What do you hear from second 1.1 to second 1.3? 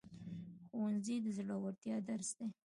د